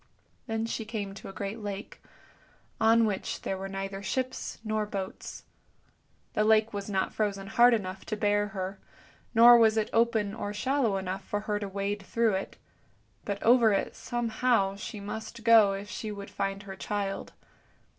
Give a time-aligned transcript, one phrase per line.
[0.47, 2.01] Then she came to a great lake,
[2.79, 5.43] on which there were neither ships nor boats.
[6.33, 8.79] The lake was not frozen hard enough to bear her,
[9.35, 12.57] nor was it open or shallow enough for her to wade through it;
[13.25, 17.33] but over it somehow she must go if she would find her child.